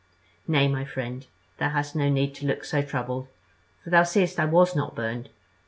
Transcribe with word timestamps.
"Nay, 0.47 0.67
my 0.67 0.83
friend, 0.83 1.27
thou 1.59 1.69
hast 1.69 1.95
no 1.95 2.09
need 2.09 2.33
to 2.33 2.47
look 2.47 2.65
so 2.65 2.81
troubled; 2.81 3.27
for 3.83 3.91
thou 3.91 4.01
seest 4.01 4.35
that 4.37 4.41
I 4.41 4.45
was 4.51 4.75
not 4.75 4.95
burned. 4.95 5.29